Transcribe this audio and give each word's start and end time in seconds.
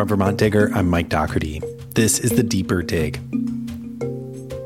From 0.00 0.08
Vermont 0.08 0.38
Digger, 0.38 0.70
I'm 0.72 0.88
Mike 0.88 1.10
Dougherty. 1.10 1.60
This 1.94 2.20
is 2.20 2.30
the 2.30 2.42
Deeper 2.42 2.82
Dig. 2.82 3.20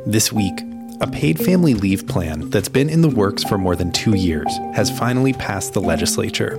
This 0.07 0.33
week, 0.33 0.60
a 1.00 1.08
paid 1.08 1.41
family 1.41 1.74
leave 1.74 2.06
plan 2.06 2.50
that's 2.50 2.68
been 2.68 2.88
in 2.88 3.00
the 3.00 3.08
works 3.08 3.42
for 3.42 3.58
more 3.58 3.74
than 3.74 3.90
two 3.90 4.14
years 4.14 4.46
has 4.74 4.96
finally 4.96 5.32
passed 5.32 5.72
the 5.72 5.80
legislature. 5.80 6.56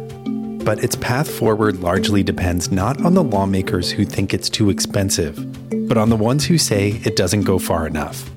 But 0.65 0.83
its 0.83 0.97
path 0.97 1.31
forward 1.31 1.79
largely 1.79 2.21
depends 2.21 2.69
not 2.69 3.01
on 3.06 3.13
the 3.13 3.24
lawmakers 3.24 3.92
who 3.92 4.03
think 4.03 4.33
it's 4.33 4.49
too 4.49 4.69
expensive, 4.69 5.37
but 5.87 5.97
on 5.97 6.10
the 6.10 6.17
ones 6.17 6.44
who 6.44 6.57
say 6.57 6.99
it 7.05 7.15
doesn't 7.15 7.44
go 7.44 7.57
far 7.57 7.87
enough. 7.87 8.29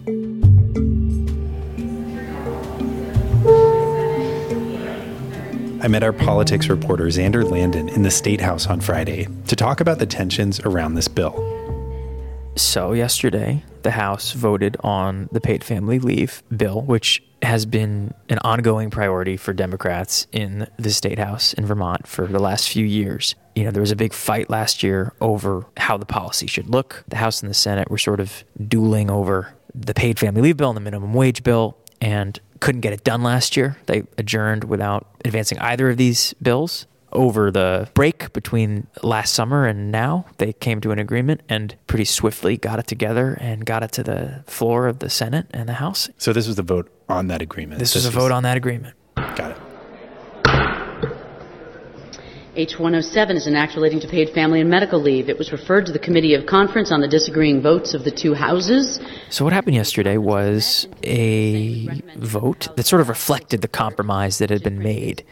I 5.89 5.91
met 5.91 6.03
our 6.03 6.13
politics 6.13 6.69
reporter 6.69 7.07
Xander 7.07 7.51
Landen 7.51 7.89
in 7.89 8.03
the 8.03 8.11
State 8.11 8.43
House 8.43 8.67
on 8.67 8.79
Friday 8.79 9.27
to 9.47 9.57
talk 9.57 9.81
about 9.81 9.99
the 9.99 10.05
tensions 10.05 10.61
around 10.61 10.97
this 10.97 11.09
bill. 11.09 11.33
So, 12.57 12.93
yesterday, 12.93 13.65
the 13.85 13.93
House 13.93 14.33
voted 14.33 14.77
on 14.81 15.31
the 15.33 15.41
paid 15.41 15.65
family 15.65 15.99
leave 15.99 16.43
bill, 16.55 16.83
which 16.83 17.23
has 17.41 17.65
been 17.65 18.13
an 18.29 18.39
ongoing 18.45 18.91
priority 18.91 19.39
for 19.39 19.55
Democrats 19.55 20.27
in 20.31 20.69
the 20.77 20.91
State 20.91 21.19
House 21.19 21.55
in 21.55 21.65
Vermont 21.65 22.07
for 22.07 22.27
the 22.27 22.39
last 22.39 22.69
few 22.69 22.85
years. 22.85 23.35
You 23.57 23.65
know, 23.65 23.71
there 23.71 23.81
was 23.81 23.91
a 23.91 23.97
big 23.97 24.13
fight 24.13 24.51
last 24.51 24.83
year 24.83 25.15
over 25.23 25.65
how 25.79 25.97
the 25.97 26.05
policy 26.05 26.49
should 26.49 26.69
look. 26.69 27.03
The 27.09 27.17
House 27.17 27.41
and 27.41 27.49
the 27.49 27.55
Senate 27.55 27.91
were 27.91 27.97
sort 27.97 28.21
of 28.21 28.45
dueling 28.69 29.09
over 29.09 29.55
the 29.75 29.95
paid 29.95 30.19
family 30.19 30.43
leave 30.43 30.59
bill 30.59 30.69
and 30.69 30.77
the 30.77 30.83
minimum 30.83 31.15
wage 31.15 31.43
bill. 31.43 31.79
And 32.03 32.39
couldn't 32.61 32.81
get 32.81 32.93
it 32.93 33.05
done 33.05 33.23
last 33.23 33.57
year. 33.57 33.77
They 33.87 34.03
adjourned 34.17 34.65
without 34.65 35.07
advancing 35.25 35.59
either 35.59 35.91
of 35.91 35.97
these 35.97 36.35
bills. 36.35 36.87
Over 37.11 37.51
the 37.51 37.89
break 37.95 38.35
between 38.35 38.87
last 39.03 39.33
summer 39.33 39.65
and 39.65 39.91
now, 39.91 40.27
they 40.37 40.53
came 40.53 40.83
to 40.83 40.91
an 40.91 40.99
agreement 40.99 41.41
and 41.49 41.75
pretty 41.87 42.05
swiftly 42.05 42.59
got 42.59 42.79
it 42.79 42.87
together 42.87 43.39
and 43.41 43.65
got 43.65 43.83
it 43.83 43.93
to 43.93 44.03
the 44.03 44.45
floor 44.47 44.87
of 44.87 44.99
the 44.99 45.09
Senate 45.09 45.47
and 45.53 45.71
the 45.71 45.75
House. 45.75 46.11
So, 46.19 46.35
this 46.35 46.47
was 46.47 46.57
the 46.57 46.63
vote 46.63 46.93
on 47.09 47.29
that 47.29 47.41
agreement. 47.41 47.79
This, 47.79 47.95
this 47.95 48.05
was 48.05 48.15
a 48.15 48.19
vote 48.19 48.31
on 48.31 48.43
that 48.43 48.59
agreement. 48.59 48.95
Got 49.17 49.53
it. 49.53 49.68
H107 52.59 53.37
is 53.37 53.47
an 53.47 53.55
act 53.55 53.77
relating 53.77 54.01
to 54.01 54.09
paid 54.09 54.31
family 54.31 54.61
and 54.61 54.69
medical 54.69 55.01
leave. 55.01 55.29
It 55.29 55.39
was 55.39 55.53
referred 55.53 55.87
to 55.87 55.93
the 55.93 55.99
Committee 56.01 56.35
of 56.35 56.47
Conference 56.47 56.91
on 56.91 57.01
the 57.01 57.07
disagreeing 57.07 57.63
votes 57.63 57.95
of 57.95 58.03
the 58.03 58.11
two 58.11 58.35
houses. 58.35 58.99
So, 59.31 59.45
what 59.45 59.53
happened 59.53 59.77
yesterday 59.77 60.17
was 60.17 60.89
a 61.05 61.87
vote 62.17 62.67
that 62.75 62.85
sort 62.85 63.01
of 63.01 63.09
reflected 63.09 63.61
the 63.61 63.69
compromise 63.69 64.39
that 64.39 64.51
had 64.51 64.65
been 64.65 64.81
made 64.81 65.25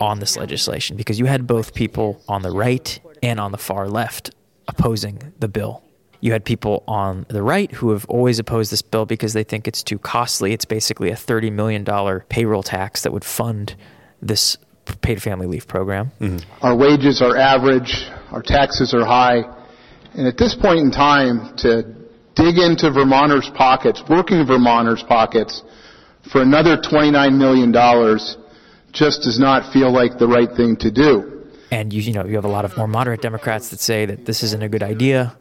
on 0.00 0.20
this 0.20 0.38
legislation 0.38 0.96
because 0.96 1.18
you 1.18 1.26
had 1.26 1.46
both 1.46 1.74
people 1.74 2.22
on 2.28 2.40
the 2.40 2.50
right 2.50 2.98
and 3.22 3.38
on 3.38 3.52
the 3.52 3.58
far 3.58 3.86
left 3.86 4.30
opposing 4.66 5.34
the 5.38 5.48
bill. 5.48 5.82
You 6.22 6.32
had 6.32 6.46
people 6.46 6.82
on 6.88 7.26
the 7.28 7.42
right 7.42 7.70
who 7.72 7.90
have 7.90 8.06
always 8.06 8.38
opposed 8.38 8.72
this 8.72 8.80
bill 8.80 9.04
because 9.04 9.34
they 9.34 9.44
think 9.44 9.68
it's 9.68 9.82
too 9.82 9.98
costly. 9.98 10.54
It's 10.54 10.64
basically 10.64 11.10
a 11.10 11.14
$30 11.14 11.52
million 11.52 11.84
payroll 12.30 12.62
tax 12.62 13.02
that 13.02 13.12
would 13.12 13.24
fund 13.24 13.76
this 14.22 14.56
paid 15.02 15.22
family 15.22 15.46
leave 15.46 15.66
program. 15.66 16.12
Mm-hmm. 16.20 16.64
Our 16.64 16.76
wages 16.76 17.22
are 17.22 17.36
average, 17.36 18.08
our 18.30 18.42
taxes 18.42 18.94
are 18.94 19.04
high, 19.04 19.42
and 20.14 20.26
at 20.26 20.36
this 20.36 20.54
point 20.54 20.80
in 20.80 20.90
time, 20.90 21.56
to 21.58 21.82
dig 22.34 22.58
into 22.58 22.90
Vermonters' 22.90 23.50
pockets, 23.54 24.02
working 24.08 24.44
Vermonters' 24.46 25.02
pockets, 25.02 25.62
for 26.32 26.42
another 26.42 26.76
$29 26.76 27.36
million 27.36 27.72
just 28.92 29.22
does 29.22 29.38
not 29.38 29.72
feel 29.72 29.92
like 29.92 30.18
the 30.18 30.26
right 30.26 30.48
thing 30.56 30.76
to 30.76 30.90
do. 30.90 31.46
And 31.70 31.92
you, 31.92 32.02
you 32.02 32.12
know, 32.12 32.24
you 32.24 32.34
have 32.34 32.44
a 32.44 32.48
lot 32.48 32.64
of 32.64 32.76
more 32.76 32.88
moderate 32.88 33.22
Democrats 33.22 33.68
that 33.70 33.80
say 33.80 34.06
that 34.06 34.26
this 34.26 34.42
isn't 34.42 34.62
a 34.62 34.68
good 34.68 34.82
idea. 34.82 35.36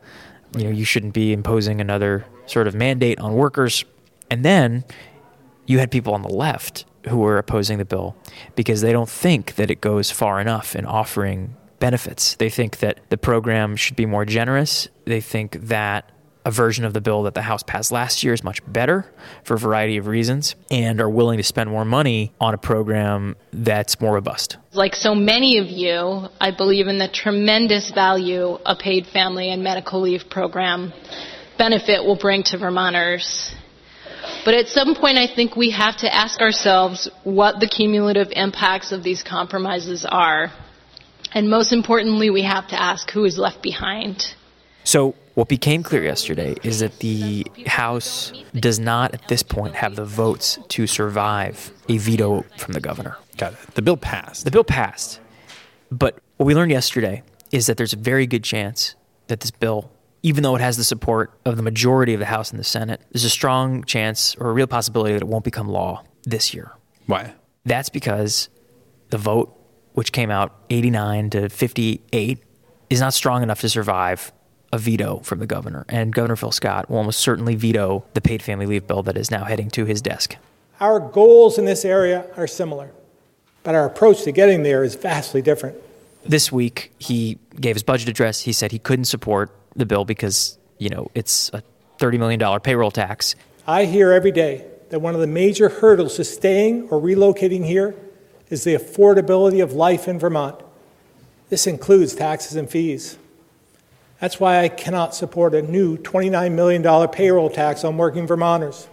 You 0.56 0.66
know, 0.66 0.70
you 0.70 0.86
shouldn't 0.86 1.14
be 1.14 1.34
imposing 1.34 1.82
another 1.82 2.26
sort 2.46 2.68
of 2.68 2.76
mandate 2.76 3.20
on 3.20 3.34
workers. 3.34 3.84
And 4.30 4.46
then 4.46 4.84
you 5.66 5.80
had 5.80 5.90
people 5.90 6.14
on 6.14 6.22
the 6.22 6.30
left 6.30 6.86
who 7.08 7.24
are 7.26 7.38
opposing 7.38 7.78
the 7.78 7.86
bill 7.86 8.16
because 8.56 8.82
they 8.82 8.92
don't 8.92 9.10
think 9.10 9.56
that 9.56 9.72
it 9.72 9.82
goes 9.82 10.12
far 10.12 10.40
enough 10.40 10.76
in 10.76 10.86
offering 10.86 11.56
benefits. 11.80 12.36
They 12.36 12.50
think 12.50 12.80
that 12.80 13.00
the 13.10 13.18
program 13.18 13.76
should 13.76 13.96
be 13.96 14.06
more 14.06 14.26
generous. 14.26 14.90
They 15.06 15.22
think 15.22 15.54
that 15.68 16.12
a 16.46 16.52
version 16.52 16.86
of 16.86 16.94
the 16.94 17.02
bill 17.02 17.24
that 17.24 17.34
the 17.34 17.42
House 17.42 17.64
passed 17.64 17.92
last 17.92 18.24
year 18.24 18.34
is 18.34 18.44
much 18.44 18.60
better 18.66 19.06
for 19.44 19.56
a 19.56 19.58
variety 19.58 19.98
of 19.98 20.08
reasons 20.08 20.56
and 20.72 21.02
are 21.02 21.10
willing 21.10 21.38
to 21.38 21.44
spend 21.44 21.70
more 21.70 21.86
money 21.86 22.34
on 22.40 22.54
a 22.54 22.58
program 22.58 23.36
that's 23.52 24.00
more 24.00 24.14
robust. 24.16 24.58
Like 24.74 24.96
so 24.96 25.14
many 25.14 25.58
of 25.58 25.68
you, 25.68 26.28
I 26.40 26.52
believe 26.52 26.88
in 26.88 26.98
the 26.98 27.08
tremendous 27.08 27.92
value 27.92 28.58
a 28.66 28.76
paid 28.76 29.08
family 29.08 29.52
and 29.52 29.64
medical 29.64 30.02
leave 30.02 30.30
program 30.30 30.94
benefit 31.58 32.04
will 32.04 32.18
bring 32.18 32.44
to 32.44 32.58
Vermonters. 32.58 33.54
But 34.46 34.54
at 34.54 34.68
some 34.68 34.96
point, 34.96 35.18
I 35.18 35.28
think 35.28 35.56
we 35.56 35.72
have 35.72 35.98
to 35.98 36.14
ask 36.14 36.42
ourselves 36.42 37.10
what 37.24 37.60
the 37.60 37.68
cumulative 37.68 38.30
impacts 38.32 38.92
of 38.92 39.04
these 39.04 39.24
compromises 39.24 40.06
are. 40.06 40.52
And 41.34 41.50
most 41.50 41.72
importantly, 41.72 42.30
we 42.30 42.44
have 42.44 42.68
to 42.70 42.82
ask 42.82 43.12
who 43.12 43.26
is 43.26 43.38
left 43.38 43.62
behind. 43.62 44.34
So, 44.84 45.16
what 45.36 45.48
became 45.48 45.84
clear 45.84 46.04
yesterday 46.04 46.56
is 46.64 46.80
that 46.80 47.00
the 47.00 47.46
House 47.68 48.34
does 48.54 48.80
not, 48.80 49.14
at 49.14 49.28
this 49.28 49.44
point, 49.44 49.76
have 49.76 49.96
the 49.96 50.04
votes 50.04 50.58
to 50.70 50.88
survive 50.88 51.72
a 51.88 51.98
veto 51.98 52.44
from 52.58 52.74
the 52.74 52.82
governor. 52.82 53.16
Got 53.38 53.54
it. 53.54 53.60
The 53.76 53.82
bill 53.82 53.98
passed. 53.98 54.46
The 54.46 54.52
bill 54.52 54.64
passed. 54.64 55.22
But 55.92 56.20
what 56.38 56.46
we 56.46 56.56
learned 56.56 56.72
yesterday 56.72 57.24
is 57.52 57.68
that 57.68 57.78
there's 57.78 57.94
a 57.94 57.98
very 57.98 58.28
good 58.28 58.44
chance 58.44 58.96
that 59.28 59.40
this 59.40 59.52
bill 59.52 59.92
even 60.24 60.44
though 60.44 60.56
it 60.56 60.62
has 60.62 60.78
the 60.78 60.84
support 60.84 61.32
of 61.46 61.56
the 61.58 61.64
majority 61.64 62.14
of 62.14 62.20
the 62.20 62.26
House 62.26 62.52
and 62.52 62.60
the 62.60 62.64
Senate, 62.64 63.02
there's 63.12 63.24
a 63.24 63.30
strong 63.30 63.84
chance 63.84 64.36
or 64.36 64.50
a 64.50 64.54
real 64.54 64.68
possibility 64.68 65.14
that 65.14 65.22
it 65.22 65.28
won't 65.28 65.46
become 65.46 65.68
law 65.68 66.04
this 66.24 66.54
year. 66.54 66.72
Why? 67.06 67.34
That's 67.66 67.90
because 67.90 68.50
the 69.10 69.18
vote, 69.18 69.56
which 69.94 70.12
came 70.12 70.32
out 70.32 70.54
89 70.70 71.30
to 71.32 71.50
58, 71.50 72.44
is 72.90 73.00
not 73.00 73.14
strong 73.14 73.44
enough 73.44 73.62
to 73.62 73.70
survive 73.70 74.32
a 74.72 74.78
veto 74.78 75.20
from 75.20 75.40
the 75.40 75.48
governor. 75.48 75.86
And 75.90 76.14
Governor 76.14 76.36
Phil 76.36 76.52
Scott 76.52 76.90
will 76.90 76.98
almost 76.98 77.20
certainly 77.20 77.56
veto 77.56 78.04
the 78.14 78.22
paid 78.22 78.42
family 78.42 78.66
leave 78.66 78.88
bill 78.88 79.04
that 79.04 79.18
is 79.18 79.32
now 79.32 79.46
heading 79.46 79.70
to 79.72 79.86
his 79.86 80.02
desk. 80.02 80.36
Our 80.80 81.00
goals 81.00 81.58
in 81.58 81.66
this 81.66 81.84
area 81.84 82.26
are 82.38 82.48
similar, 82.48 82.92
but 83.64 83.76
our 83.76 83.86
approach 83.86 84.24
to 84.24 84.32
getting 84.32 84.64
there 84.64 84.84
is 84.84 84.96
vastly 84.96 85.42
different. 85.42 85.78
This 86.24 86.52
week, 86.52 86.92
he 87.00 87.40
gave 87.60 87.76
his 87.76 87.84
budget 87.84 88.10
address. 88.10 88.42
He 88.42 88.54
said 88.54 88.72
he 88.72 88.80
couldn't 88.80 89.06
support 89.06 89.52
the 89.80 89.86
bill 89.86 90.06
because, 90.06 90.58
you 90.78 90.90
know, 90.90 91.10
it's 91.16 91.50
a 91.54 91.64
$30 91.98 92.20
million 92.20 92.60
payroll 92.62 92.92
tax. 92.92 93.36
I 93.68 93.86
hear 93.86 94.12
every 94.12 94.32
day 94.32 94.66
that 94.90 95.00
one 95.00 95.14
of 95.14 95.22
the 95.22 95.28
major 95.28 95.70
hurdles 95.70 96.16
to 96.16 96.24
staying 96.24 96.90
or 96.90 97.02
relocating 97.02 97.66
here 97.66 97.96
is 98.50 98.64
the 98.64 98.76
affordability 98.76 99.62
of 99.62 99.74
life 99.74 100.08
in 100.08 100.18
Vermont. 100.20 100.60
This 101.50 101.68
includes 101.68 102.16
taxes 102.16 102.56
and 102.56 102.70
fees. 102.70 103.18
That's 104.20 104.40
why 104.40 104.60
I 104.64 104.70
cannot 104.70 105.16
support 105.16 105.56
a 105.56 105.62
new 105.62 105.98
$29 105.98 106.52
million 106.54 107.08
payroll 107.10 107.50
tax 107.50 107.84
on 107.84 107.98
working 107.98 108.28
Vermonters. 108.28 108.88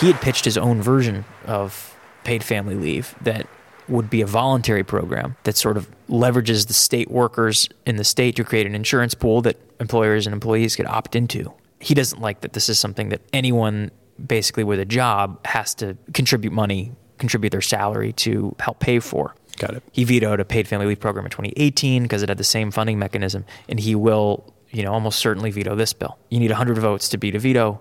He 0.00 0.08
had 0.08 0.20
pitched 0.20 0.44
his 0.44 0.58
own 0.58 0.82
version 0.82 1.24
of 1.46 1.96
paid 2.24 2.44
family 2.44 2.74
leave 2.74 3.14
that 3.22 3.46
would 3.88 4.08
be 4.08 4.20
a 4.20 4.26
voluntary 4.26 4.84
program 4.84 5.36
that 5.44 5.56
sort 5.56 5.76
of 5.76 5.90
leverages 6.08 6.66
the 6.66 6.72
state 6.72 7.10
workers 7.10 7.68
in 7.86 7.96
the 7.96 8.04
state 8.04 8.36
to 8.36 8.44
create 8.44 8.66
an 8.66 8.74
insurance 8.74 9.14
pool 9.14 9.42
that 9.42 9.58
employers 9.80 10.26
and 10.26 10.34
employees 10.34 10.76
could 10.76 10.86
opt 10.86 11.16
into. 11.16 11.52
He 11.80 11.94
doesn't 11.94 12.20
like 12.20 12.42
that 12.42 12.52
this 12.52 12.68
is 12.68 12.78
something 12.78 13.08
that 13.08 13.20
anyone 13.32 13.90
basically 14.24 14.64
with 14.64 14.78
a 14.78 14.84
job 14.84 15.44
has 15.46 15.74
to 15.76 15.96
contribute 16.14 16.52
money, 16.52 16.92
contribute 17.18 17.50
their 17.50 17.60
salary 17.60 18.12
to 18.12 18.54
help 18.60 18.78
pay 18.78 19.00
for. 19.00 19.34
Got 19.58 19.74
it. 19.74 19.82
He 19.92 20.04
vetoed 20.04 20.40
a 20.40 20.44
paid 20.44 20.66
family 20.68 20.86
leave 20.86 21.00
program 21.00 21.24
in 21.24 21.30
2018 21.30 22.04
because 22.04 22.22
it 22.22 22.28
had 22.28 22.38
the 22.38 22.44
same 22.44 22.70
funding 22.70 22.98
mechanism, 22.98 23.44
and 23.68 23.78
he 23.78 23.94
will, 23.94 24.52
you 24.70 24.82
know, 24.82 24.92
almost 24.92 25.18
certainly 25.18 25.50
veto 25.50 25.74
this 25.74 25.92
bill. 25.92 26.18
You 26.30 26.40
need 26.40 26.50
100 26.50 26.78
votes 26.78 27.08
to 27.10 27.18
beat 27.18 27.34
a 27.34 27.38
veto, 27.38 27.80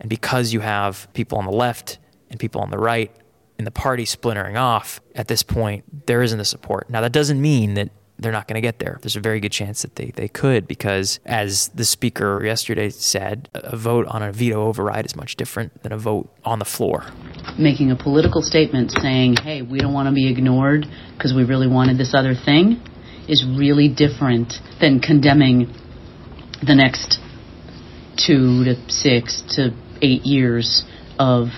and 0.00 0.08
because 0.08 0.52
you 0.52 0.60
have 0.60 1.08
people 1.12 1.38
on 1.38 1.44
the 1.44 1.52
left 1.52 1.98
and 2.30 2.40
people 2.40 2.60
on 2.60 2.70
the 2.70 2.78
right 2.78 3.14
in 3.60 3.64
the 3.64 3.70
party 3.70 4.06
splintering 4.06 4.56
off, 4.56 5.02
at 5.14 5.28
this 5.28 5.42
point, 5.42 6.06
there 6.06 6.22
isn't 6.22 6.38
the 6.38 6.46
support. 6.46 6.88
Now, 6.88 7.02
that 7.02 7.12
doesn't 7.12 7.38
mean 7.38 7.74
that 7.74 7.90
they're 8.18 8.32
not 8.32 8.48
going 8.48 8.54
to 8.54 8.62
get 8.62 8.78
there. 8.78 8.98
There's 9.02 9.16
a 9.16 9.20
very 9.20 9.38
good 9.38 9.52
chance 9.52 9.82
that 9.82 9.96
they, 9.96 10.12
they 10.16 10.28
could, 10.28 10.66
because 10.66 11.20
as 11.26 11.68
the 11.74 11.84
speaker 11.84 12.42
yesterday 12.42 12.88
said, 12.88 13.50
a 13.52 13.76
vote 13.76 14.06
on 14.06 14.22
a 14.22 14.32
veto 14.32 14.64
override 14.64 15.04
is 15.04 15.14
much 15.14 15.36
different 15.36 15.82
than 15.82 15.92
a 15.92 15.98
vote 15.98 16.30
on 16.42 16.58
the 16.58 16.64
floor. 16.64 17.04
Making 17.58 17.90
a 17.90 17.96
political 17.96 18.40
statement 18.40 18.92
saying, 18.92 19.36
hey, 19.36 19.60
we 19.60 19.78
don't 19.78 19.92
want 19.92 20.08
to 20.08 20.14
be 20.14 20.30
ignored 20.30 20.86
because 21.16 21.34
we 21.34 21.44
really 21.44 21.68
wanted 21.68 21.98
this 21.98 22.14
other 22.14 22.32
thing 22.34 22.80
is 23.28 23.44
really 23.58 23.88
different 23.94 24.54
than 24.80 25.00
condemning 25.00 25.68
the 26.66 26.74
next 26.74 27.18
two 28.16 28.64
to 28.64 28.74
six 28.88 29.42
to 29.56 29.76
eight 30.00 30.24
years 30.24 30.82
of 31.18 31.48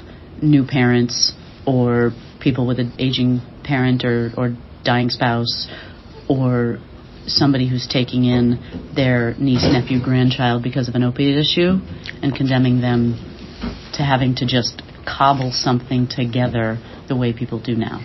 new 0.43 0.66
parents 0.66 1.32
or 1.67 2.12
people 2.41 2.67
with 2.67 2.79
an 2.79 2.93
aging 2.99 3.41
parent 3.64 4.05
or, 4.05 4.31
or 4.37 4.56
dying 4.85 5.11
spouse 5.11 5.69
or 6.29 6.79
somebody 7.26 7.69
who's 7.69 7.87
taking 7.87 8.25
in 8.25 8.93
their 8.94 9.35
niece, 9.38 9.62
nephew, 9.62 10.03
grandchild 10.03 10.62
because 10.62 10.88
of 10.88 10.94
an 10.94 11.05
opiate 11.05 11.38
issue 11.38 11.79
and 12.23 12.35
condemning 12.35 12.81
them 12.81 13.14
to 13.94 14.03
having 14.03 14.35
to 14.35 14.47
just 14.47 14.82
cobble 15.06 15.53
something 15.53 16.09
together 16.09 16.79
the 17.09 17.17
way 17.17 17.32
people 17.32 17.61
do 17.62 17.76
now. 17.76 18.00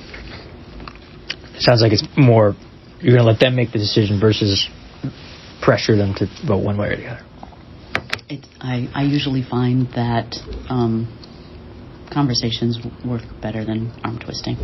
Sounds 1.59 1.81
like 1.81 1.91
it's 1.91 2.05
more 2.15 2.55
you're 2.99 3.15
going 3.15 3.25
to 3.25 3.31
let 3.31 3.39
them 3.39 3.55
make 3.55 3.71
the 3.71 3.77
decision 3.77 4.19
versus 4.19 4.67
pressure 5.61 5.95
them 5.95 6.13
to 6.15 6.27
vote 6.47 6.63
one 6.63 6.77
way 6.77 6.89
or 6.89 6.97
the 6.97 7.07
other. 7.07 7.25
It, 8.29 8.45
I, 8.59 8.89
I 8.93 9.03
usually 9.03 9.43
find 9.43 9.87
that 9.93 10.35
um, 10.69 11.16
conversations 12.09 12.79
work 13.05 13.23
better 13.41 13.63
than 13.63 13.91
arm 14.03 14.19
twisting. 14.19 14.57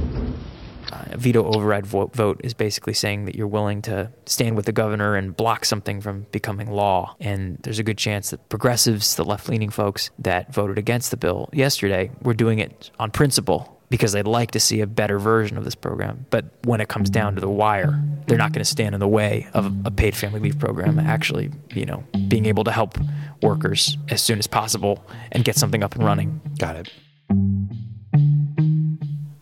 Uh, 0.91 1.05
a 1.11 1.17
veto 1.17 1.43
override 1.43 1.85
vote, 1.85 2.13
vote 2.15 2.41
is 2.43 2.53
basically 2.53 2.93
saying 2.93 3.25
that 3.25 3.35
you're 3.35 3.47
willing 3.47 3.81
to 3.81 4.11
stand 4.25 4.55
with 4.55 4.65
the 4.65 4.71
governor 4.71 5.15
and 5.15 5.35
block 5.35 5.65
something 5.65 6.01
from 6.01 6.25
becoming 6.31 6.69
law. 6.69 7.15
And 7.19 7.57
there's 7.63 7.79
a 7.79 7.83
good 7.83 7.97
chance 7.97 8.29
that 8.31 8.47
progressives, 8.49 9.15
the 9.15 9.23
left 9.23 9.49
leaning 9.49 9.69
folks 9.69 10.11
that 10.19 10.53
voted 10.53 10.77
against 10.77 11.11
the 11.11 11.17
bill 11.17 11.49
yesterday, 11.53 12.11
were 12.21 12.33
doing 12.33 12.59
it 12.59 12.91
on 12.99 13.11
principle 13.11 13.73
because 13.89 14.11
they'd 14.11 14.27
like 14.27 14.51
to 14.51 14.59
see 14.59 14.81
a 14.81 14.87
better 14.87 15.19
version 15.19 15.57
of 15.57 15.63
this 15.63 15.75
program. 15.75 16.25
But 16.31 16.45
when 16.63 16.81
it 16.81 16.89
comes 16.89 17.09
down 17.09 17.35
to 17.35 17.41
the 17.41 17.49
wire, 17.49 18.01
they're 18.25 18.37
not 18.37 18.51
going 18.51 18.63
to 18.63 18.69
stand 18.69 18.95
in 18.95 18.99
the 18.99 19.07
way 19.07 19.47
of 19.53 19.71
a 19.85 19.91
paid 19.91 20.15
family 20.15 20.39
leave 20.39 20.57
program 20.57 20.99
actually, 20.99 21.51
you 21.73 21.85
know, 21.85 22.03
being 22.27 22.47
able 22.47 22.63
to 22.63 22.71
help 22.71 22.97
workers 23.41 23.97
as 24.09 24.21
soon 24.21 24.39
as 24.39 24.47
possible 24.47 25.05
and 25.31 25.43
get 25.43 25.55
something 25.55 25.83
up 25.83 25.95
and 25.95 26.03
running. 26.03 26.41
Got 26.57 26.75
it. 26.75 26.91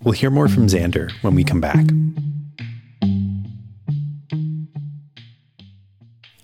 We'll 0.04 0.14
hear 0.14 0.30
more 0.30 0.48
from 0.48 0.68
Xander 0.68 1.12
when 1.22 1.36
we 1.36 1.44
come 1.44 1.62
back. 1.62 1.86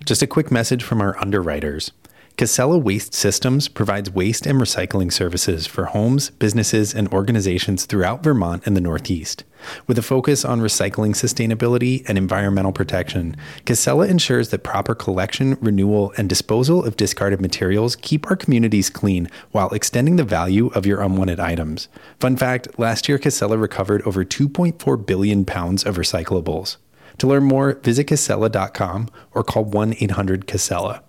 Just 0.06 0.22
a 0.22 0.28
quick 0.28 0.52
message 0.52 0.84
from 0.84 1.02
our 1.02 1.20
underwriters. 1.20 1.92
Casella 2.38 2.78
Waste 2.78 3.16
Systems 3.16 3.68
provides 3.68 4.12
waste 4.12 4.46
and 4.46 4.62
recycling 4.62 5.12
services 5.12 5.66
for 5.66 5.86
homes, 5.86 6.30
businesses, 6.30 6.94
and 6.94 7.08
organizations 7.12 7.88
throughout 7.88 8.22
Vermont 8.22 8.62
and 8.68 8.78
the 8.78 8.82
Northeast. 8.82 9.44
With 9.88 9.98
a 9.98 10.04
focus 10.04 10.46
on 10.46 10.62
recycling 10.62 11.16
sustainability 11.16 12.08
and 12.08 12.16
environmental 12.16 12.72
protection, 12.72 13.36
Casella 13.66 14.06
ensures 14.06 14.50
that 14.50 14.60
proper 14.60 14.94
collection, 14.94 15.58
renewal, 15.62 16.14
and 16.16 16.30
disposal 16.30 16.86
of 16.86 16.96
discarded 16.96 17.42
materials 17.42 17.96
keep 17.96 18.30
our 18.30 18.36
communities 18.36 18.92
clean 18.92 19.32
while 19.50 19.72
extending 19.72 20.18
the 20.18 20.24
value 20.24 20.68
of 20.76 20.86
your 20.86 21.02
unwanted 21.02 21.40
items. 21.40 21.88
Fun 22.20 22.38
fact 22.38 22.68
last 22.78 23.10
year, 23.10 23.18
Casella 23.18 23.58
recovered 23.58 24.04
over 24.04 24.24
2.4 24.24 25.04
billion 25.08 25.44
pounds 25.44 25.84
of 25.84 25.96
recyclables. 25.96 26.78
To 27.18 27.26
learn 27.26 27.46
more, 27.46 27.80
visit 27.82 28.06
Casella.com 28.06 29.10
or 29.34 29.44
call 29.44 29.66
1 29.66 29.96
800 29.98 30.46
Casella. 30.46 31.02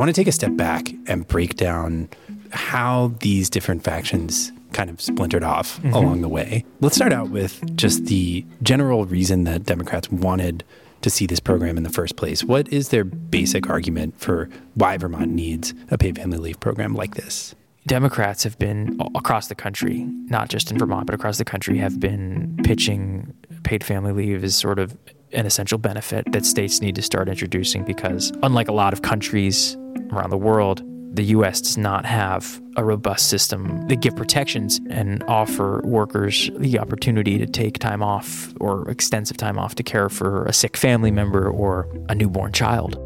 Want 0.00 0.08
to 0.08 0.18
take 0.18 0.28
a 0.28 0.32
step 0.32 0.56
back 0.56 0.88
and 1.06 1.28
break 1.28 1.56
down 1.56 2.08
how 2.52 3.12
these 3.20 3.50
different 3.50 3.84
factions 3.84 4.50
kind 4.72 4.88
of 4.88 4.98
splintered 4.98 5.44
off 5.44 5.76
mm-hmm. 5.76 5.92
along 5.92 6.22
the 6.22 6.28
way. 6.28 6.64
Let's 6.80 6.96
start 6.96 7.12
out 7.12 7.28
with 7.28 7.76
just 7.76 8.06
the 8.06 8.44
general 8.62 9.04
reason 9.04 9.44
that 9.44 9.64
Democrats 9.64 10.10
wanted 10.10 10.64
to 11.02 11.10
see 11.10 11.26
this 11.26 11.38
program 11.38 11.76
in 11.76 11.82
the 11.82 11.90
first 11.90 12.16
place. 12.16 12.42
What 12.42 12.66
is 12.72 12.88
their 12.88 13.04
basic 13.04 13.68
argument 13.68 14.18
for 14.18 14.48
why 14.74 14.96
Vermont 14.96 15.32
needs 15.32 15.74
a 15.90 15.98
paid 15.98 16.16
family 16.16 16.38
leave 16.38 16.60
program 16.60 16.94
like 16.94 17.14
this? 17.16 17.54
Democrats 17.86 18.42
have 18.44 18.58
been 18.58 18.98
across 19.14 19.48
the 19.48 19.54
country, 19.54 20.04
not 20.26 20.48
just 20.48 20.70
in 20.70 20.78
Vermont, 20.78 21.06
but 21.06 21.14
across 21.14 21.36
the 21.36 21.44
country, 21.44 21.76
have 21.76 22.00
been 22.00 22.58
pitching 22.64 23.34
paid 23.64 23.84
family 23.84 24.12
leave 24.12 24.44
as 24.44 24.56
sort 24.56 24.78
of 24.78 24.96
an 25.32 25.46
essential 25.46 25.78
benefit 25.78 26.30
that 26.32 26.44
states 26.44 26.80
need 26.80 26.94
to 26.94 27.02
start 27.02 27.28
introducing 27.28 27.84
because, 27.84 28.32
unlike 28.42 28.68
a 28.68 28.72
lot 28.72 28.92
of 28.92 29.02
countries 29.02 29.76
around 30.12 30.30
the 30.30 30.38
world, 30.38 30.82
the 31.12 31.24
US 31.24 31.60
does 31.60 31.76
not 31.76 32.04
have 32.04 32.62
a 32.76 32.84
robust 32.84 33.28
system 33.28 33.86
that 33.88 34.00
give 34.00 34.14
protections 34.14 34.80
and 34.90 35.24
offer 35.24 35.80
workers 35.84 36.50
the 36.56 36.78
opportunity 36.78 37.36
to 37.38 37.46
take 37.46 37.78
time 37.78 38.02
off 38.02 38.52
or 38.60 38.88
extensive 38.88 39.36
time 39.36 39.58
off 39.58 39.74
to 39.74 39.82
care 39.82 40.08
for 40.08 40.44
a 40.46 40.52
sick 40.52 40.76
family 40.76 41.10
member 41.10 41.48
or 41.48 41.88
a 42.08 42.14
newborn 42.14 42.52
child. 42.52 42.96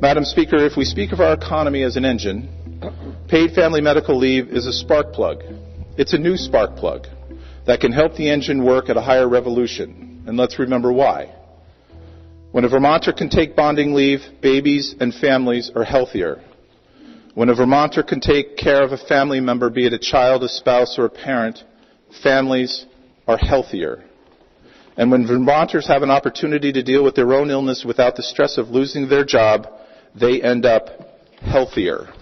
Madam 0.00 0.24
Speaker, 0.24 0.56
if 0.56 0.78
we 0.78 0.84
speak 0.84 1.12
of 1.12 1.20
our 1.20 1.34
economy 1.34 1.82
as 1.82 1.96
an 1.96 2.06
engine, 2.06 2.48
paid 3.28 3.52
family 3.52 3.82
medical 3.82 4.16
leave 4.16 4.48
is 4.48 4.66
a 4.66 4.72
spark 4.72 5.12
plug. 5.12 5.42
It's 5.98 6.14
a 6.14 6.18
new 6.18 6.38
spark 6.38 6.76
plug 6.76 7.06
that 7.66 7.80
can 7.80 7.92
help 7.92 8.16
the 8.16 8.30
engine 8.30 8.64
work 8.64 8.88
at 8.88 8.96
a 8.96 9.02
higher 9.02 9.28
revolution. 9.28 10.24
And 10.26 10.38
let's 10.38 10.58
remember 10.58 10.90
why. 10.90 11.34
When 12.52 12.64
a 12.64 12.68
Vermonter 12.68 13.12
can 13.12 13.28
take 13.28 13.54
bonding 13.54 13.94
leave, 13.94 14.22
babies 14.42 14.96
and 14.98 15.14
families 15.14 15.70
are 15.76 15.84
healthier. 15.84 16.42
When 17.34 17.48
a 17.48 17.54
Vermonter 17.54 18.02
can 18.02 18.18
take 18.20 18.56
care 18.56 18.82
of 18.82 18.90
a 18.90 18.98
family 18.98 19.38
member, 19.38 19.70
be 19.70 19.86
it 19.86 19.92
a 19.92 19.98
child, 19.98 20.42
a 20.42 20.48
spouse, 20.48 20.98
or 20.98 21.04
a 21.04 21.10
parent, 21.10 21.62
families 22.24 22.86
are 23.28 23.38
healthier. 23.38 24.04
And 24.96 25.12
when 25.12 25.28
Vermonters 25.28 25.86
have 25.86 26.02
an 26.02 26.10
opportunity 26.10 26.72
to 26.72 26.82
deal 26.82 27.04
with 27.04 27.14
their 27.14 27.32
own 27.34 27.50
illness 27.50 27.84
without 27.84 28.16
the 28.16 28.24
stress 28.24 28.58
of 28.58 28.70
losing 28.70 29.08
their 29.08 29.24
job, 29.24 29.68
they 30.20 30.42
end 30.42 30.66
up 30.66 30.88
healthier. 31.40 32.12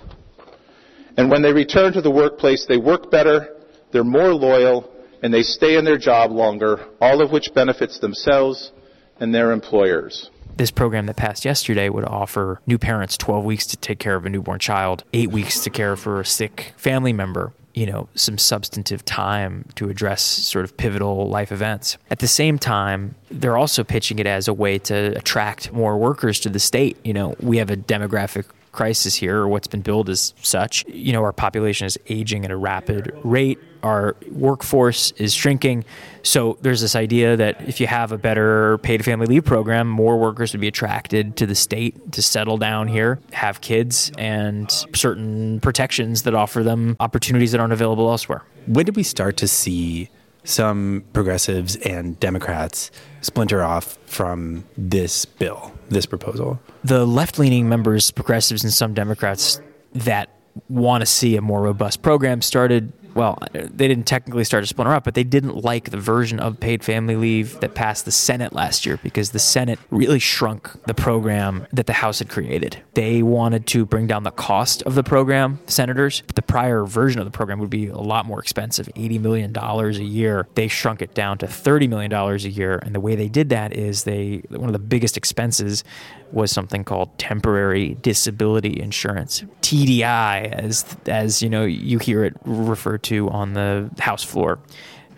And 1.16 1.30
when 1.30 1.40
they 1.40 1.54
return 1.54 1.94
to 1.94 2.02
the 2.02 2.10
workplace, 2.10 2.66
they 2.68 2.76
work 2.76 3.10
better, 3.10 3.56
they're 3.92 4.04
more 4.04 4.34
loyal, 4.34 4.92
and 5.22 5.32
they 5.32 5.42
stay 5.42 5.76
in 5.76 5.86
their 5.86 5.98
job 5.98 6.30
longer, 6.30 6.84
all 7.00 7.22
of 7.22 7.32
which 7.32 7.54
benefits 7.54 7.98
themselves 7.98 8.72
and 9.20 9.34
their 9.34 9.52
employers. 9.52 10.30
This 10.56 10.70
program 10.72 11.06
that 11.06 11.16
passed 11.16 11.44
yesterday 11.44 11.88
would 11.88 12.04
offer 12.04 12.60
new 12.66 12.78
parents 12.78 13.16
12 13.16 13.44
weeks 13.44 13.66
to 13.66 13.76
take 13.76 14.00
care 14.00 14.16
of 14.16 14.26
a 14.26 14.30
newborn 14.30 14.58
child, 14.58 15.04
eight 15.12 15.30
weeks 15.30 15.62
to 15.64 15.70
care 15.70 15.96
for 15.96 16.20
a 16.20 16.24
sick 16.24 16.72
family 16.76 17.12
member, 17.12 17.52
you 17.74 17.86
know, 17.86 18.08
some 18.16 18.38
substantive 18.38 19.04
time 19.04 19.66
to 19.76 19.88
address 19.88 20.20
sort 20.20 20.64
of 20.64 20.76
pivotal 20.76 21.28
life 21.28 21.52
events. 21.52 21.96
At 22.10 22.18
the 22.18 22.26
same 22.26 22.58
time, 22.58 23.14
they're 23.30 23.56
also 23.56 23.84
pitching 23.84 24.18
it 24.18 24.26
as 24.26 24.48
a 24.48 24.52
way 24.52 24.78
to 24.78 25.16
attract 25.16 25.72
more 25.72 25.96
workers 25.96 26.40
to 26.40 26.48
the 26.48 26.58
state. 26.58 26.96
You 27.04 27.12
know, 27.12 27.36
we 27.38 27.58
have 27.58 27.70
a 27.70 27.76
demographic 27.76 28.46
crisis 28.78 29.16
here, 29.16 29.38
or 29.38 29.48
what's 29.48 29.66
been 29.66 29.82
billed 29.82 30.08
as 30.08 30.32
such. 30.40 30.84
You 30.86 31.12
know, 31.12 31.24
our 31.24 31.32
population 31.32 31.84
is 31.84 31.98
aging 32.08 32.44
at 32.44 32.52
a 32.52 32.56
rapid 32.56 33.12
rate. 33.24 33.58
Our 33.82 34.14
workforce 34.30 35.10
is 35.12 35.34
shrinking. 35.34 35.84
So 36.22 36.58
there's 36.62 36.80
this 36.80 36.94
idea 36.94 37.36
that 37.36 37.60
if 37.68 37.80
you 37.80 37.88
have 37.88 38.12
a 38.12 38.18
better 38.18 38.78
paid 38.78 39.04
family 39.04 39.26
leave 39.26 39.44
program, 39.44 39.88
more 39.88 40.16
workers 40.16 40.52
would 40.52 40.60
be 40.60 40.68
attracted 40.68 41.36
to 41.38 41.46
the 41.46 41.56
state 41.56 42.12
to 42.12 42.22
settle 42.22 42.56
down 42.56 42.86
here, 42.86 43.18
have 43.32 43.60
kids, 43.60 44.12
and 44.16 44.70
certain 44.94 45.58
protections 45.58 46.22
that 46.22 46.34
offer 46.34 46.62
them 46.62 46.96
opportunities 47.00 47.50
that 47.50 47.60
aren't 47.60 47.72
available 47.72 48.08
elsewhere. 48.08 48.44
When 48.66 48.86
did 48.86 48.94
we 48.94 49.02
start 49.02 49.36
to 49.38 49.48
see 49.48 50.08
some 50.48 51.04
progressives 51.12 51.76
and 51.76 52.18
Democrats 52.20 52.90
splinter 53.20 53.62
off 53.62 53.98
from 54.06 54.64
this 54.76 55.24
bill, 55.24 55.72
this 55.90 56.06
proposal? 56.06 56.58
The 56.84 57.06
left 57.06 57.38
leaning 57.38 57.68
members, 57.68 58.10
progressives, 58.10 58.64
and 58.64 58.72
some 58.72 58.94
Democrats 58.94 59.60
that 59.92 60.30
want 60.68 61.02
to 61.02 61.06
see 61.06 61.36
a 61.36 61.42
more 61.42 61.62
robust 61.62 62.02
program 62.02 62.42
started 62.42 62.92
well, 63.14 63.38
they 63.52 63.88
didn't 63.88 64.04
technically 64.04 64.44
start 64.44 64.62
to 64.62 64.66
splinter 64.66 64.94
up, 64.94 65.04
but 65.04 65.14
they 65.14 65.24
didn't 65.24 65.64
like 65.64 65.90
the 65.90 65.98
version 65.98 66.40
of 66.40 66.60
paid 66.60 66.84
family 66.84 67.16
leave 67.16 67.58
that 67.60 67.74
passed 67.74 68.04
the 68.04 68.12
Senate 68.12 68.52
last 68.52 68.86
year 68.86 68.98
because 69.02 69.30
the 69.30 69.38
Senate 69.38 69.78
really 69.90 70.18
shrunk 70.18 70.70
the 70.84 70.94
program 70.94 71.66
that 71.72 71.86
the 71.86 71.92
House 71.92 72.18
had 72.18 72.28
created. 72.28 72.82
They 72.94 73.22
wanted 73.22 73.66
to 73.68 73.84
bring 73.84 74.06
down 74.06 74.22
the 74.22 74.30
cost 74.30 74.82
of 74.82 74.94
the 74.94 75.02
program, 75.02 75.58
senators, 75.66 76.22
the 76.34 76.42
prior 76.42 76.84
version 76.84 77.20
of 77.20 77.24
the 77.24 77.30
program 77.30 77.58
would 77.58 77.70
be 77.70 77.88
a 77.88 77.98
lot 77.98 78.26
more 78.26 78.40
expensive 78.40 78.88
$80 78.94 79.20
million 79.20 79.56
a 79.56 79.90
year. 79.90 80.48
They 80.54 80.68
shrunk 80.68 81.02
it 81.02 81.14
down 81.14 81.38
to 81.38 81.46
$30 81.46 81.88
million 81.88 82.12
a 82.12 82.36
year. 82.36 82.78
And 82.82 82.94
the 82.94 83.00
way 83.00 83.14
they 83.14 83.28
did 83.28 83.48
that 83.50 83.72
is 83.72 84.04
they, 84.04 84.42
one 84.48 84.68
of 84.68 84.72
the 84.72 84.78
biggest 84.78 85.16
expenses 85.16 85.84
was 86.32 86.50
something 86.50 86.84
called 86.84 87.16
temporary 87.18 87.94
disability 88.02 88.80
insurance, 88.80 89.42
TDI, 89.62 90.52
as 90.52 90.96
as 91.06 91.42
you 91.42 91.48
know 91.48 91.64
you 91.64 91.98
hear 91.98 92.24
it 92.24 92.34
referred 92.44 93.02
to 93.04 93.07
on 93.16 93.54
the 93.54 93.90
House 93.98 94.22
floor. 94.22 94.58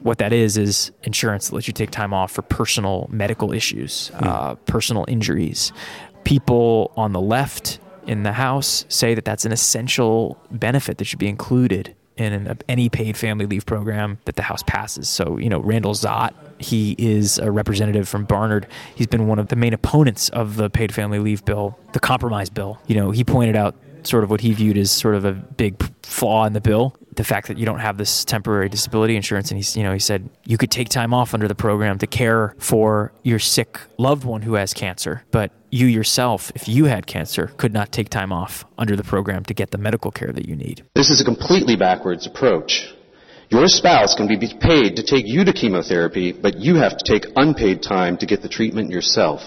What 0.02 0.18
that 0.18 0.32
is 0.32 0.56
is 0.56 0.92
insurance 1.02 1.48
that 1.48 1.54
lets 1.54 1.66
you 1.66 1.74
take 1.74 1.90
time 1.90 2.14
off 2.14 2.32
for 2.32 2.42
personal 2.42 3.06
medical 3.10 3.52
issues, 3.52 4.10
mm. 4.14 4.26
uh, 4.26 4.54
personal 4.66 5.04
injuries. 5.08 5.72
People 6.24 6.92
on 6.96 7.12
the 7.12 7.20
left 7.20 7.78
in 8.06 8.22
the 8.22 8.32
House 8.32 8.84
say 8.88 9.14
that 9.14 9.24
that's 9.24 9.44
an 9.44 9.52
essential 9.52 10.38
benefit 10.50 10.98
that 10.98 11.04
should 11.04 11.18
be 11.18 11.28
included 11.28 11.94
in 12.16 12.32
an, 12.32 12.58
any 12.68 12.88
paid 12.88 13.16
family 13.16 13.46
leave 13.46 13.64
program 13.66 14.18
that 14.26 14.36
the 14.36 14.42
House 14.42 14.62
passes. 14.62 15.08
So, 15.08 15.38
you 15.38 15.48
know, 15.48 15.60
Randall 15.60 15.94
Szott, 15.94 16.32
he 16.58 16.94
is 16.98 17.38
a 17.38 17.50
representative 17.50 18.08
from 18.08 18.24
Barnard. 18.24 18.66
He's 18.94 19.06
been 19.06 19.26
one 19.26 19.38
of 19.38 19.48
the 19.48 19.56
main 19.56 19.72
opponents 19.72 20.28
of 20.30 20.56
the 20.56 20.68
paid 20.68 20.94
family 20.94 21.18
leave 21.18 21.44
bill, 21.44 21.78
the 21.92 22.00
compromise 22.00 22.50
bill. 22.50 22.78
You 22.86 22.96
know, 22.96 23.10
he 23.10 23.24
pointed 23.24 23.56
out 23.56 23.74
sort 24.02 24.24
of 24.24 24.30
what 24.30 24.40
he 24.40 24.52
viewed 24.52 24.76
as 24.76 24.90
sort 24.90 25.14
of 25.14 25.24
a 25.24 25.32
big 25.32 25.82
flaw 26.04 26.44
in 26.44 26.52
the 26.52 26.60
bill 26.60 26.94
the 27.20 27.24
fact 27.24 27.48
that 27.48 27.58
you 27.58 27.66
don't 27.66 27.80
have 27.80 27.98
this 27.98 28.24
temporary 28.24 28.70
disability 28.70 29.14
insurance 29.14 29.50
and 29.50 29.58
he's 29.58 29.76
you 29.76 29.82
know 29.82 29.92
he 29.92 29.98
said 29.98 30.30
you 30.46 30.56
could 30.56 30.70
take 30.70 30.88
time 30.88 31.12
off 31.12 31.34
under 31.34 31.46
the 31.46 31.54
program 31.54 31.98
to 31.98 32.06
care 32.06 32.54
for 32.58 33.12
your 33.22 33.38
sick 33.38 33.78
loved 33.98 34.24
one 34.24 34.40
who 34.40 34.54
has 34.54 34.72
cancer 34.72 35.22
but 35.30 35.52
you 35.70 35.84
yourself 35.84 36.50
if 36.54 36.66
you 36.66 36.86
had 36.86 37.06
cancer 37.06 37.48
could 37.58 37.74
not 37.74 37.92
take 37.92 38.08
time 38.08 38.32
off 38.32 38.64
under 38.78 38.96
the 38.96 39.04
program 39.04 39.44
to 39.44 39.52
get 39.52 39.70
the 39.70 39.76
medical 39.76 40.10
care 40.10 40.32
that 40.32 40.48
you 40.48 40.56
need. 40.56 40.82
This 40.94 41.10
is 41.10 41.20
a 41.20 41.24
completely 41.24 41.76
backwards 41.76 42.26
approach. 42.26 42.88
Your 43.50 43.68
spouse 43.68 44.14
can 44.14 44.26
be 44.26 44.38
paid 44.58 44.96
to 44.96 45.02
take 45.02 45.26
you 45.26 45.44
to 45.44 45.52
chemotherapy 45.52 46.32
but 46.32 46.56
you 46.56 46.76
have 46.76 46.96
to 46.96 47.04
take 47.04 47.26
unpaid 47.36 47.82
time 47.82 48.16
to 48.16 48.24
get 48.24 48.40
the 48.40 48.48
treatment 48.48 48.90
yourself. 48.90 49.42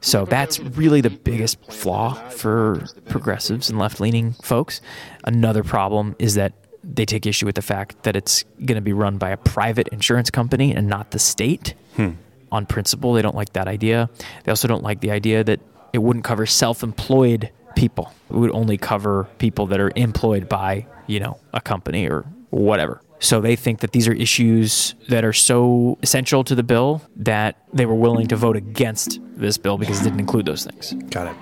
So 0.00 0.24
that's 0.24 0.58
really 0.58 1.02
the 1.02 1.10
biggest 1.10 1.70
flaw 1.70 2.14
for 2.30 2.86
progressives 3.08 3.68
and 3.68 3.78
left 3.78 4.00
leaning 4.00 4.32
folks. 4.32 4.80
Another 5.24 5.62
problem 5.62 6.16
is 6.18 6.34
that 6.34 6.54
they 6.84 7.04
take 7.04 7.26
issue 7.26 7.46
with 7.46 7.54
the 7.54 7.62
fact 7.62 8.02
that 8.02 8.16
it's 8.16 8.44
going 8.64 8.76
to 8.76 8.82
be 8.82 8.92
run 8.92 9.18
by 9.18 9.30
a 9.30 9.36
private 9.36 9.88
insurance 9.88 10.30
company 10.30 10.74
and 10.74 10.88
not 10.88 11.10
the 11.10 11.18
state. 11.18 11.74
Hmm. 11.96 12.12
On 12.50 12.66
principle, 12.66 13.14
they 13.14 13.22
don't 13.22 13.36
like 13.36 13.52
that 13.54 13.66
idea. 13.66 14.10
They 14.44 14.50
also 14.50 14.68
don't 14.68 14.82
like 14.82 15.00
the 15.00 15.10
idea 15.10 15.42
that 15.44 15.60
it 15.92 15.98
wouldn't 15.98 16.24
cover 16.24 16.44
self 16.46 16.82
employed 16.82 17.50
people. 17.76 18.12
It 18.30 18.36
would 18.36 18.50
only 18.50 18.76
cover 18.76 19.28
people 19.38 19.66
that 19.68 19.80
are 19.80 19.92
employed 19.96 20.48
by, 20.48 20.86
you 21.06 21.20
know, 21.20 21.38
a 21.54 21.60
company 21.60 22.08
or 22.08 22.26
whatever. 22.50 23.00
So 23.20 23.40
they 23.40 23.54
think 23.54 23.80
that 23.80 23.92
these 23.92 24.08
are 24.08 24.12
issues 24.12 24.96
that 25.08 25.24
are 25.24 25.32
so 25.32 25.96
essential 26.02 26.42
to 26.44 26.56
the 26.56 26.64
bill 26.64 27.02
that 27.16 27.56
they 27.72 27.86
were 27.86 27.94
willing 27.94 28.26
to 28.28 28.36
vote 28.36 28.56
against 28.56 29.20
this 29.36 29.58
bill 29.58 29.78
because 29.78 30.00
it 30.00 30.04
didn't 30.04 30.18
include 30.18 30.44
those 30.44 30.64
things. 30.64 30.92
Got 31.10 31.28
it. 31.28 31.36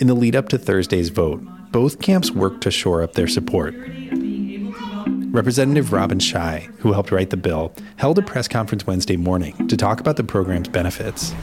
In 0.00 0.08
the 0.08 0.14
lead 0.14 0.34
up 0.34 0.48
to 0.48 0.58
Thursday's 0.58 1.10
vote, 1.10 1.42
both 1.74 2.00
camps 2.00 2.30
worked 2.30 2.60
to 2.60 2.70
shore 2.70 3.02
up 3.02 3.14
their 3.14 3.26
support. 3.26 3.74
Representative 5.32 5.92
Robin 5.92 6.18
Scheid, 6.20 6.66
who 6.78 6.92
helped 6.92 7.10
write 7.10 7.30
the 7.30 7.36
bill, 7.36 7.72
held 7.96 8.16
a 8.16 8.22
press 8.22 8.46
conference 8.46 8.86
Wednesday 8.86 9.16
morning 9.16 9.66
to 9.66 9.76
talk 9.76 9.98
about 9.98 10.14
the 10.14 10.22
program's 10.22 10.68
benefits. 10.68 11.34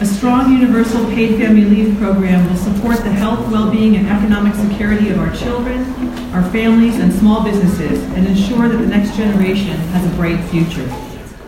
A 0.00 0.06
strong 0.06 0.58
universal 0.58 1.04
paid 1.10 1.38
family 1.38 1.66
leave 1.66 1.98
program 1.98 2.48
will 2.48 2.56
support 2.56 2.96
the 2.96 3.10
health, 3.10 3.46
well 3.52 3.70
being, 3.70 3.96
and 3.96 4.08
economic 4.08 4.54
security 4.54 5.10
of 5.10 5.18
our 5.18 5.36
children, 5.36 5.84
our 6.32 6.42
families, 6.50 6.98
and 6.98 7.12
small 7.12 7.44
businesses, 7.44 8.02
and 8.14 8.26
ensure 8.26 8.66
that 8.70 8.78
the 8.78 8.86
next 8.86 9.14
generation 9.14 9.76
has 9.92 10.10
a 10.10 10.16
bright 10.16 10.42
future. 10.48 10.90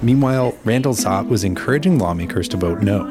Meanwhile, 0.03 0.55
Randall 0.63 0.93
Szott 0.93 1.27
was 1.29 1.43
encouraging 1.43 1.99
lawmakers 1.99 2.49
to 2.51 2.59
vote 2.59 2.83
no. 2.83 3.07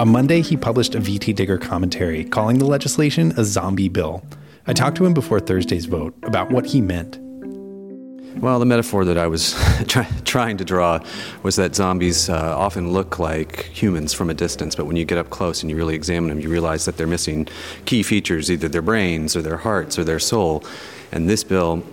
On 0.00 0.08
Monday, 0.08 0.42
he 0.42 0.56
published 0.56 0.96
a 0.96 1.00
VT 1.00 1.36
Digger 1.36 1.56
commentary 1.56 2.24
calling 2.24 2.58
the 2.58 2.66
legislation 2.66 3.32
a 3.36 3.44
zombie 3.44 3.88
bill. 3.88 4.24
I 4.68 4.72
talked 4.72 4.96
to 4.96 5.06
him 5.06 5.14
before 5.14 5.38
Thursday's 5.38 5.84
vote 5.84 6.14
about 6.24 6.50
what 6.50 6.66
he 6.66 6.80
meant. 6.80 7.18
Well, 8.40 8.58
the 8.58 8.66
metaphor 8.66 9.04
that 9.04 9.16
I 9.16 9.28
was 9.28 9.54
try- 9.86 10.08
trying 10.24 10.56
to 10.56 10.64
draw 10.64 10.98
was 11.42 11.54
that 11.56 11.76
zombies 11.76 12.28
uh, 12.28 12.56
often 12.58 12.92
look 12.92 13.18
like 13.18 13.66
humans 13.66 14.12
from 14.12 14.28
a 14.28 14.34
distance, 14.34 14.74
but 14.74 14.86
when 14.86 14.96
you 14.96 15.04
get 15.04 15.18
up 15.18 15.30
close 15.30 15.62
and 15.62 15.70
you 15.70 15.76
really 15.76 15.94
examine 15.94 16.30
them, 16.30 16.40
you 16.40 16.50
realize 16.50 16.84
that 16.84 16.96
they're 16.96 17.06
missing 17.06 17.46
key 17.84 18.02
features, 18.02 18.50
either 18.50 18.68
their 18.68 18.82
brains 18.82 19.36
or 19.36 19.42
their 19.42 19.56
hearts 19.56 19.98
or 19.98 20.04
their 20.04 20.18
soul. 20.18 20.64
And 21.12 21.30
this 21.30 21.44
bill 21.44 21.84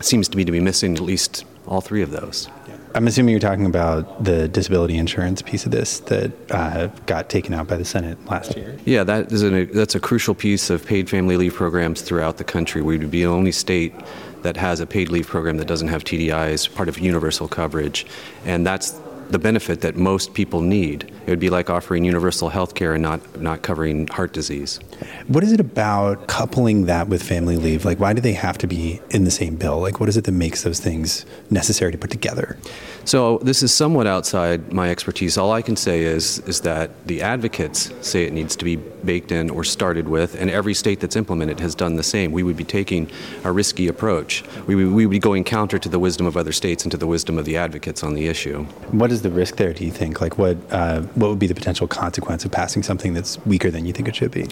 seems 0.00 0.28
to 0.28 0.36
me 0.36 0.44
to 0.44 0.52
be 0.52 0.60
missing 0.60 0.96
at 0.96 1.00
least 1.00 1.44
all 1.66 1.80
three 1.80 2.02
of 2.02 2.10
those. 2.10 2.48
I'm 2.94 3.06
assuming 3.06 3.32
you're 3.32 3.40
talking 3.40 3.66
about 3.66 4.24
the 4.24 4.48
disability 4.48 4.98
insurance 4.98 5.42
piece 5.42 5.64
of 5.64 5.70
this 5.70 6.00
that 6.00 6.32
uh, 6.50 6.88
got 7.06 7.28
taken 7.28 7.54
out 7.54 7.68
by 7.68 7.76
the 7.76 7.84
Senate 7.84 8.24
last 8.26 8.56
year. 8.56 8.76
Yeah, 8.84 9.04
that 9.04 9.30
is 9.30 9.42
an, 9.42 9.70
that's 9.72 9.94
a 9.94 10.00
crucial 10.00 10.34
piece 10.34 10.70
of 10.70 10.84
paid 10.84 11.08
family 11.08 11.36
leave 11.36 11.54
programs 11.54 12.02
throughout 12.02 12.38
the 12.38 12.44
country. 12.44 12.82
We 12.82 12.98
would 12.98 13.10
be 13.10 13.22
the 13.22 13.30
only 13.30 13.52
state 13.52 13.94
that 14.42 14.56
has 14.56 14.80
a 14.80 14.86
paid 14.86 15.10
leave 15.10 15.26
program 15.26 15.58
that 15.58 15.66
doesn't 15.66 15.88
have 15.88 16.02
TDI 16.02 16.50
as 16.50 16.66
part 16.66 16.88
of 16.88 16.98
universal 16.98 17.46
coverage, 17.46 18.06
and 18.44 18.66
that's 18.66 18.98
the 19.30 19.38
benefit 19.38 19.80
that 19.82 19.96
most 19.96 20.34
people 20.34 20.60
need. 20.60 21.04
It 21.26 21.30
would 21.30 21.40
be 21.40 21.50
like 21.50 21.70
offering 21.70 22.04
universal 22.04 22.48
health 22.48 22.74
care 22.74 22.94
and 22.94 23.02
not, 23.02 23.40
not 23.40 23.62
covering 23.62 24.08
heart 24.08 24.32
disease. 24.32 24.80
What 25.28 25.44
is 25.44 25.52
it 25.52 25.60
about 25.60 26.26
coupling 26.26 26.86
that 26.86 27.08
with 27.08 27.22
family 27.22 27.56
leave? 27.56 27.84
Like, 27.84 28.00
why 28.00 28.12
do 28.12 28.20
they 28.20 28.32
have 28.32 28.58
to 28.58 28.66
be 28.66 29.00
in 29.10 29.24
the 29.24 29.30
same 29.30 29.56
bill? 29.56 29.80
Like, 29.80 30.00
what 30.00 30.08
is 30.08 30.16
it 30.16 30.24
that 30.24 30.32
makes 30.32 30.62
those 30.62 30.80
things 30.80 31.24
necessary 31.50 31.92
to 31.92 31.98
put 31.98 32.10
together? 32.10 32.58
So, 33.04 33.38
this 33.38 33.62
is 33.62 33.72
somewhat 33.72 34.06
outside 34.06 34.72
my 34.72 34.90
expertise. 34.90 35.38
All 35.38 35.52
I 35.52 35.62
can 35.62 35.76
say 35.76 36.02
is, 36.02 36.40
is 36.40 36.60
that 36.62 36.90
the 37.06 37.22
advocates 37.22 37.92
say 38.06 38.24
it 38.24 38.32
needs 38.32 38.54
to 38.56 38.64
be 38.64 38.76
baked 38.76 39.32
in 39.32 39.48
or 39.48 39.64
started 39.64 40.08
with, 40.08 40.34
and 40.40 40.50
every 40.50 40.74
state 40.74 41.00
that's 41.00 41.16
implemented 41.16 41.60
has 41.60 41.74
done 41.74 41.96
the 41.96 42.02
same. 42.02 42.32
We 42.32 42.42
would 42.42 42.56
be 42.56 42.64
taking 42.64 43.10
a 43.44 43.52
risky 43.52 43.88
approach. 43.88 44.44
We 44.66 44.74
would, 44.74 44.92
we 44.92 45.06
would 45.06 45.12
be 45.12 45.18
going 45.18 45.44
counter 45.44 45.78
to 45.78 45.88
the 45.88 45.98
wisdom 45.98 46.26
of 46.26 46.36
other 46.36 46.52
states 46.52 46.84
and 46.84 46.90
to 46.92 46.98
the 46.98 47.06
wisdom 47.06 47.38
of 47.38 47.44
the 47.44 47.56
advocates 47.56 48.02
on 48.02 48.14
the 48.14 48.26
issue. 48.26 48.64
What 48.90 49.10
is 49.10 49.19
the 49.22 49.30
risk 49.30 49.56
there, 49.56 49.72
do 49.72 49.84
you 49.84 49.90
think? 49.90 50.20
Like, 50.20 50.38
what, 50.38 50.56
uh, 50.70 51.02
what 51.14 51.30
would 51.30 51.38
be 51.38 51.46
the 51.46 51.54
potential 51.54 51.86
consequence 51.86 52.44
of 52.44 52.52
passing 52.52 52.82
something 52.82 53.14
that's 53.14 53.44
weaker 53.46 53.70
than 53.70 53.86
you 53.86 53.92
think 53.92 54.08
it 54.08 54.16
should 54.16 54.30
be? 54.30 54.46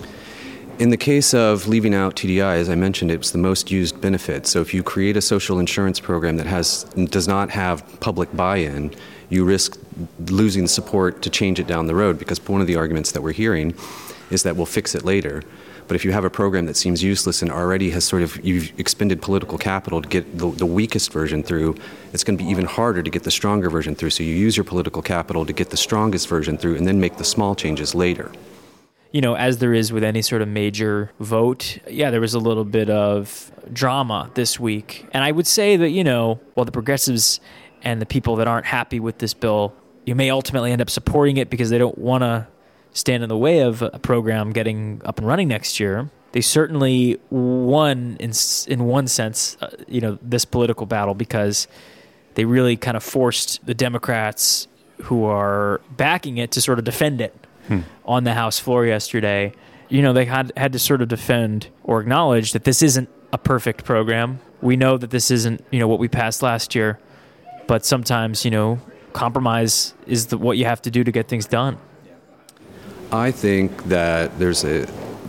In 0.78 0.90
the 0.90 0.96
case 0.96 1.34
of 1.34 1.66
leaving 1.66 1.92
out 1.92 2.14
TDI, 2.14 2.56
as 2.56 2.68
I 2.68 2.76
mentioned, 2.76 3.10
it's 3.10 3.32
the 3.32 3.38
most 3.38 3.70
used 3.70 4.00
benefit. 4.00 4.46
So 4.46 4.60
if 4.60 4.72
you 4.72 4.84
create 4.84 5.16
a 5.16 5.20
social 5.20 5.58
insurance 5.58 5.98
program 5.98 6.36
that 6.36 6.46
has 6.46 6.84
does 6.84 7.26
not 7.26 7.50
have 7.50 7.82
public 7.98 8.34
buy-in, 8.36 8.94
you 9.28 9.44
risk 9.44 9.76
losing 10.28 10.68
support 10.68 11.20
to 11.22 11.30
change 11.30 11.58
it 11.58 11.66
down 11.66 11.88
the 11.88 11.96
road 11.96 12.18
because 12.18 12.40
one 12.46 12.60
of 12.60 12.68
the 12.68 12.76
arguments 12.76 13.10
that 13.12 13.22
we're 13.22 13.32
hearing 13.32 13.74
is 14.30 14.44
that 14.44 14.54
we'll 14.56 14.66
fix 14.66 14.94
it 14.94 15.04
later. 15.04 15.42
But 15.88 15.96
if 15.96 16.04
you 16.04 16.12
have 16.12 16.24
a 16.24 16.30
program 16.30 16.66
that 16.66 16.76
seems 16.76 17.02
useless 17.02 17.42
and 17.42 17.50
already 17.50 17.90
has 17.90 18.04
sort 18.04 18.22
of 18.22 18.38
you've 18.44 18.78
expended 18.78 19.20
political 19.20 19.58
capital 19.58 20.00
to 20.02 20.08
get 20.08 20.38
the, 20.38 20.50
the 20.50 20.66
weakest 20.66 21.12
version 21.12 21.42
through, 21.42 21.74
it's 22.12 22.22
going 22.22 22.38
to 22.38 22.44
be 22.44 22.48
even 22.48 22.66
harder 22.66 23.02
to 23.02 23.10
get 23.10 23.24
the 23.24 23.30
stronger 23.30 23.70
version 23.70 23.94
through. 23.94 24.10
So 24.10 24.22
you 24.22 24.34
use 24.34 24.56
your 24.56 24.64
political 24.64 25.02
capital 25.02 25.44
to 25.46 25.52
get 25.52 25.70
the 25.70 25.76
strongest 25.76 26.28
version 26.28 26.58
through 26.58 26.76
and 26.76 26.86
then 26.86 27.00
make 27.00 27.16
the 27.16 27.24
small 27.24 27.54
changes 27.54 27.94
later 27.94 28.30
you 29.12 29.20
know, 29.20 29.34
as 29.34 29.58
there 29.58 29.72
is 29.72 29.92
with 29.92 30.04
any 30.04 30.22
sort 30.22 30.42
of 30.42 30.48
major 30.48 31.10
vote, 31.18 31.78
yeah, 31.88 32.10
there 32.10 32.20
was 32.20 32.34
a 32.34 32.38
little 32.38 32.64
bit 32.64 32.90
of 32.90 33.50
drama 33.72 34.30
this 34.34 34.60
week. 34.60 35.06
And 35.12 35.24
I 35.24 35.32
would 35.32 35.46
say 35.46 35.76
that, 35.76 35.90
you 35.90 36.04
know, 36.04 36.40
while 36.54 36.66
the 36.66 36.72
progressives 36.72 37.40
and 37.82 38.02
the 38.02 38.06
people 38.06 38.36
that 38.36 38.48
aren't 38.48 38.66
happy 38.66 39.00
with 39.00 39.18
this 39.18 39.32
bill, 39.32 39.74
you 40.04 40.14
may 40.14 40.30
ultimately 40.30 40.72
end 40.72 40.82
up 40.82 40.90
supporting 40.90 41.38
it 41.38 41.48
because 41.48 41.70
they 41.70 41.78
don't 41.78 41.96
want 41.96 42.22
to 42.22 42.46
stand 42.92 43.22
in 43.22 43.28
the 43.28 43.36
way 43.36 43.60
of 43.60 43.82
a 43.82 43.98
program 43.98 44.52
getting 44.52 45.00
up 45.04 45.18
and 45.18 45.26
running 45.26 45.48
next 45.48 45.78
year. 45.78 46.10
They 46.32 46.40
certainly 46.40 47.18
won 47.30 48.16
in 48.20 48.32
in 48.66 48.84
one 48.84 49.06
sense, 49.08 49.56
uh, 49.60 49.70
you 49.86 50.00
know, 50.00 50.18
this 50.20 50.44
political 50.44 50.86
battle 50.86 51.14
because 51.14 51.68
they 52.34 52.44
really 52.44 52.76
kind 52.76 52.96
of 52.96 53.02
forced 53.02 53.64
the 53.66 53.74
Democrats 53.74 54.68
who 55.02 55.24
are 55.24 55.80
backing 55.96 56.38
it 56.38 56.50
to 56.52 56.60
sort 56.60 56.78
of 56.78 56.84
defend 56.84 57.20
it 57.20 57.34
hmm. 57.66 57.80
on 58.04 58.24
the 58.24 58.34
House 58.34 58.58
floor 58.58 58.84
yesterday, 58.84 59.52
you 59.88 60.02
know, 60.02 60.12
they 60.12 60.24
had 60.24 60.52
had 60.56 60.72
to 60.72 60.78
sort 60.78 61.02
of 61.02 61.08
defend 61.08 61.68
or 61.84 62.00
acknowledge 62.00 62.52
that 62.52 62.64
this 62.64 62.82
isn't 62.82 63.08
a 63.32 63.38
perfect 63.38 63.84
program. 63.84 64.40
We 64.60 64.76
know 64.76 64.98
that 64.98 65.10
this 65.10 65.30
isn't, 65.30 65.64
you 65.70 65.78
know, 65.78 65.88
what 65.88 65.98
we 65.98 66.08
passed 66.08 66.42
last 66.42 66.74
year, 66.74 66.98
but 67.66 67.84
sometimes, 67.84 68.44
you 68.44 68.50
know, 68.50 68.80
compromise 69.12 69.94
is 70.06 70.26
the, 70.26 70.38
what 70.38 70.58
you 70.58 70.64
have 70.64 70.82
to 70.82 70.90
do 70.90 71.04
to 71.04 71.12
get 71.12 71.28
things 71.28 71.46
done. 71.46 71.78
I 73.10 73.30
think 73.30 73.84
that 73.84 74.38
there's 74.38 74.64
a, 74.64 74.86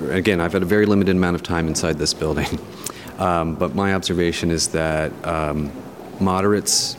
again, 0.09 0.41
I've 0.41 0.51
had 0.51 0.63
a 0.63 0.65
very 0.65 0.86
limited 0.86 1.15
amount 1.15 1.36
of 1.36 1.43
time 1.43 1.67
inside 1.67 1.98
this 1.98 2.13
building, 2.13 2.59
um, 3.17 3.55
but 3.55 3.74
my 3.74 3.93
observation 3.93 4.51
is 4.51 4.69
that 4.69 5.12
um, 5.25 5.71
moderates 6.19 6.98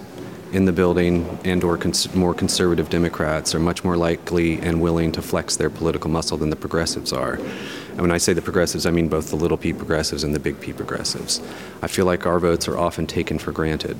in 0.52 0.64
the 0.64 0.72
building 0.72 1.38
and 1.44 1.62
or 1.62 1.76
cons- 1.76 2.14
more 2.14 2.34
conservative 2.34 2.90
Democrats 2.90 3.54
are 3.54 3.60
much 3.60 3.84
more 3.84 3.96
likely 3.96 4.58
and 4.60 4.80
willing 4.80 5.12
to 5.12 5.22
flex 5.22 5.56
their 5.56 5.70
political 5.70 6.10
muscle 6.10 6.36
than 6.36 6.50
the 6.50 6.56
progressives 6.56 7.12
are. 7.12 7.34
And 7.90 8.00
when 8.00 8.10
I 8.10 8.18
say 8.18 8.32
the 8.32 8.42
progressives, 8.42 8.86
I 8.86 8.90
mean 8.90 9.08
both 9.08 9.30
the 9.30 9.36
little 9.36 9.56
p 9.56 9.72
progressives 9.72 10.24
and 10.24 10.34
the 10.34 10.40
big 10.40 10.60
P 10.60 10.72
progressives. 10.72 11.40
I 11.82 11.86
feel 11.86 12.06
like 12.06 12.26
our 12.26 12.38
votes 12.38 12.68
are 12.68 12.78
often 12.78 13.06
taken 13.06 13.38
for 13.38 13.52
granted. 13.52 13.98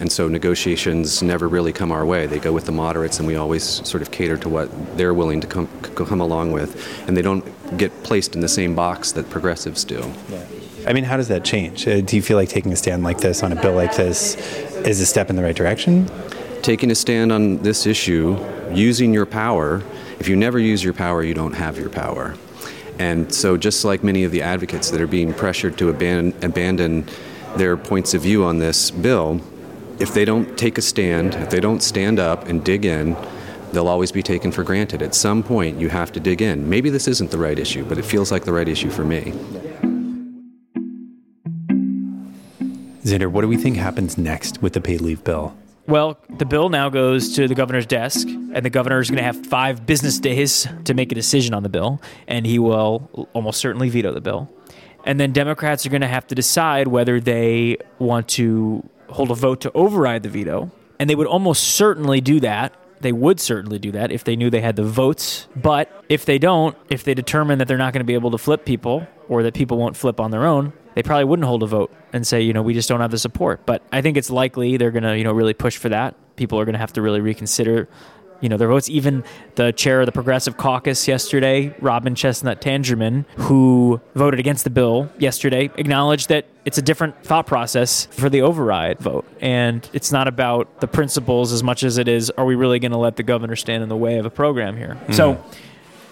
And 0.00 0.12
so 0.12 0.28
negotiations 0.28 1.22
never 1.22 1.48
really 1.48 1.72
come 1.72 1.90
our 1.90 2.06
way. 2.06 2.26
They 2.26 2.38
go 2.38 2.52
with 2.52 2.66
the 2.66 2.72
moderates, 2.72 3.18
and 3.18 3.26
we 3.26 3.34
always 3.34 3.64
sort 3.64 4.00
of 4.00 4.12
cater 4.12 4.36
to 4.36 4.48
what 4.48 4.96
they're 4.96 5.14
willing 5.14 5.40
to 5.40 5.46
come, 5.48 5.66
come 5.82 6.20
along 6.20 6.52
with. 6.52 7.08
And 7.08 7.16
they 7.16 7.22
don't 7.22 7.44
get 7.76 8.04
placed 8.04 8.36
in 8.36 8.40
the 8.40 8.48
same 8.48 8.76
box 8.76 9.10
that 9.12 9.28
progressives 9.28 9.84
do. 9.84 10.04
Yeah. 10.28 10.44
I 10.86 10.92
mean, 10.92 11.04
how 11.04 11.16
does 11.16 11.28
that 11.28 11.44
change? 11.44 11.86
Uh, 11.88 12.00
do 12.00 12.16
you 12.16 12.22
feel 12.22 12.36
like 12.36 12.48
taking 12.48 12.72
a 12.72 12.76
stand 12.76 13.02
like 13.02 13.18
this 13.18 13.42
on 13.42 13.52
a 13.52 13.60
bill 13.60 13.74
like 13.74 13.96
this 13.96 14.36
is 14.86 15.00
a 15.00 15.06
step 15.06 15.30
in 15.30 15.36
the 15.36 15.42
right 15.42 15.56
direction? 15.56 16.10
Taking 16.62 16.90
a 16.90 16.94
stand 16.94 17.32
on 17.32 17.58
this 17.58 17.86
issue, 17.86 18.38
using 18.72 19.12
your 19.12 19.26
power. 19.26 19.82
If 20.18 20.28
you 20.28 20.36
never 20.36 20.58
use 20.58 20.82
your 20.82 20.92
power, 20.92 21.22
you 21.22 21.34
don't 21.34 21.54
have 21.54 21.78
your 21.78 21.90
power. 21.90 22.34
And 22.98 23.32
so, 23.32 23.56
just 23.56 23.84
like 23.84 24.02
many 24.02 24.24
of 24.24 24.32
the 24.32 24.42
advocates 24.42 24.90
that 24.90 25.00
are 25.00 25.06
being 25.06 25.32
pressured 25.32 25.78
to 25.78 25.88
abandon, 25.88 26.44
abandon 26.44 27.08
their 27.56 27.76
points 27.76 28.14
of 28.14 28.22
view 28.22 28.44
on 28.44 28.58
this 28.58 28.90
bill, 28.90 29.40
if 29.98 30.14
they 30.14 30.24
don't 30.24 30.58
take 30.58 30.78
a 30.78 30.82
stand, 30.82 31.34
if 31.34 31.50
they 31.50 31.60
don't 31.60 31.82
stand 31.82 32.18
up 32.18 32.46
and 32.48 32.64
dig 32.64 32.84
in, 32.84 33.16
they'll 33.72 33.88
always 33.88 34.12
be 34.12 34.22
taken 34.22 34.50
for 34.50 34.64
granted. 34.64 35.02
At 35.02 35.14
some 35.14 35.42
point, 35.42 35.78
you 35.78 35.88
have 35.88 36.12
to 36.12 36.20
dig 36.20 36.42
in. 36.42 36.68
Maybe 36.68 36.90
this 36.90 37.06
isn't 37.08 37.30
the 37.30 37.38
right 37.38 37.58
issue, 37.58 37.84
but 37.84 37.98
it 37.98 38.04
feels 38.04 38.32
like 38.32 38.44
the 38.44 38.52
right 38.52 38.68
issue 38.68 38.90
for 38.90 39.04
me. 39.04 39.32
Xander, 43.08 43.30
what 43.30 43.40
do 43.40 43.48
we 43.48 43.56
think 43.56 43.76
happens 43.76 44.18
next 44.18 44.60
with 44.60 44.74
the 44.74 44.80
paid 44.80 45.00
leave 45.00 45.24
bill? 45.24 45.56
Well, 45.86 46.18
the 46.36 46.44
bill 46.44 46.68
now 46.68 46.90
goes 46.90 47.34
to 47.36 47.48
the 47.48 47.54
governor's 47.54 47.86
desk, 47.86 48.28
and 48.28 48.62
the 48.62 48.70
governor 48.70 49.00
is 49.00 49.08
going 49.08 49.16
to 49.16 49.24
have 49.24 49.46
five 49.46 49.86
business 49.86 50.18
days 50.18 50.68
to 50.84 50.92
make 50.92 51.10
a 51.10 51.14
decision 51.14 51.54
on 51.54 51.62
the 51.62 51.70
bill, 51.70 52.02
and 52.26 52.44
he 52.46 52.58
will 52.58 53.28
almost 53.32 53.58
certainly 53.58 53.88
veto 53.88 54.12
the 54.12 54.20
bill. 54.20 54.50
And 55.06 55.18
then 55.18 55.32
Democrats 55.32 55.86
are 55.86 55.88
going 55.88 56.02
to 56.02 56.08
have 56.08 56.26
to 56.26 56.34
decide 56.34 56.88
whether 56.88 57.20
they 57.20 57.78
want 57.98 58.28
to 58.28 58.86
hold 59.08 59.30
a 59.30 59.34
vote 59.34 59.62
to 59.62 59.72
override 59.72 60.22
the 60.22 60.28
veto, 60.28 60.70
and 60.98 61.08
they 61.08 61.14
would 61.14 61.26
almost 61.26 61.62
certainly 61.62 62.20
do 62.20 62.40
that. 62.40 62.74
They 63.00 63.12
would 63.12 63.40
certainly 63.40 63.78
do 63.78 63.92
that 63.92 64.12
if 64.12 64.24
they 64.24 64.36
knew 64.36 64.50
they 64.50 64.60
had 64.60 64.76
the 64.76 64.84
votes. 64.84 65.46
But 65.56 66.04
if 66.10 66.26
they 66.26 66.38
don't, 66.38 66.76
if 66.90 67.04
they 67.04 67.14
determine 67.14 67.58
that 67.60 67.68
they're 67.68 67.78
not 67.78 67.94
going 67.94 68.00
to 68.00 68.06
be 68.06 68.14
able 68.14 68.32
to 68.32 68.38
flip 68.38 68.66
people 68.66 69.06
or 69.28 69.42
that 69.44 69.54
people 69.54 69.78
won't 69.78 69.96
flip 69.96 70.20
on 70.20 70.32
their 70.32 70.44
own, 70.44 70.74
they 70.94 71.02
probably 71.02 71.24
wouldn't 71.24 71.46
hold 71.46 71.62
a 71.62 71.66
vote 71.66 71.92
and 72.12 72.26
say, 72.26 72.40
you 72.40 72.52
know, 72.52 72.62
we 72.62 72.74
just 72.74 72.88
don't 72.88 73.00
have 73.00 73.10
the 73.10 73.18
support. 73.18 73.64
But 73.66 73.82
I 73.92 74.02
think 74.02 74.16
it's 74.16 74.30
likely 74.30 74.76
they're 74.76 74.90
going 74.90 75.04
to, 75.04 75.16
you 75.16 75.24
know, 75.24 75.32
really 75.32 75.54
push 75.54 75.76
for 75.76 75.88
that. 75.88 76.14
People 76.36 76.58
are 76.58 76.64
going 76.64 76.74
to 76.74 76.78
have 76.78 76.92
to 76.94 77.02
really 77.02 77.20
reconsider, 77.20 77.88
you 78.40 78.48
know, 78.48 78.56
their 78.56 78.68
votes. 78.68 78.88
Even 78.88 79.24
the 79.56 79.72
chair 79.72 80.00
of 80.00 80.06
the 80.06 80.12
Progressive 80.12 80.56
Caucus 80.56 81.08
yesterday, 81.08 81.74
Robin 81.80 82.14
Chesnut-Tangerman, 82.14 83.26
who 83.36 84.00
voted 84.14 84.40
against 84.40 84.64
the 84.64 84.70
bill 84.70 85.10
yesterday, 85.18 85.70
acknowledged 85.76 86.28
that 86.28 86.46
it's 86.64 86.78
a 86.78 86.82
different 86.82 87.22
thought 87.24 87.46
process 87.46 88.06
for 88.06 88.28
the 88.28 88.42
override 88.42 88.98
vote. 88.98 89.26
And 89.40 89.88
it's 89.92 90.12
not 90.12 90.28
about 90.28 90.80
the 90.80 90.86
principles 90.86 91.52
as 91.52 91.62
much 91.62 91.82
as 91.82 91.98
it 91.98 92.08
is, 92.08 92.30
are 92.30 92.44
we 92.44 92.54
really 92.54 92.78
going 92.78 92.92
to 92.92 92.98
let 92.98 93.16
the 93.16 93.22
governor 93.22 93.56
stand 93.56 93.82
in 93.82 93.88
the 93.88 93.96
way 93.96 94.18
of 94.18 94.26
a 94.26 94.30
program 94.30 94.76
here? 94.76 94.94
Mm-hmm. 94.94 95.12
So, 95.12 95.44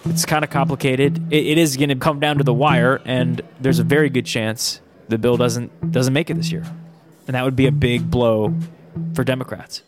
it's 0.09 0.25
kind 0.25 0.43
of 0.43 0.49
complicated. 0.49 1.17
it, 1.31 1.45
it 1.45 1.57
is 1.57 1.77
going 1.77 1.89
to 1.89 1.95
come 1.95 2.19
down 2.19 2.37
to 2.37 2.43
the 2.43 2.53
wire, 2.53 3.01
and 3.05 3.41
there's 3.59 3.79
a 3.79 3.83
very 3.83 4.09
good 4.09 4.25
chance 4.25 4.81
the 5.09 5.17
bill 5.17 5.37
doesn't 5.37 5.91
doesn't 5.91 6.13
make 6.13 6.29
it 6.29 6.35
this 6.35 6.51
year, 6.51 6.63
and 7.27 7.35
that 7.35 7.43
would 7.43 7.55
be 7.55 7.67
a 7.67 7.71
big 7.71 8.09
blow 8.09 8.53
for 9.13 9.23
Democrats. 9.23 9.83